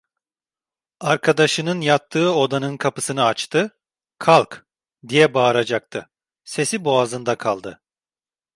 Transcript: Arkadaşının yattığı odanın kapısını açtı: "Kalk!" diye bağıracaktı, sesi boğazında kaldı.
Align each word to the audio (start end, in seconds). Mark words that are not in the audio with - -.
Arkadaşının 0.99 1.81
yattığı 1.81 2.33
odanın 2.35 2.77
kapısını 2.77 3.23
açtı: 3.25 3.79
"Kalk!" 4.19 4.65
diye 5.07 5.33
bağıracaktı, 5.33 6.09
sesi 6.43 6.85
boğazında 6.85 7.35
kaldı. 7.37 7.81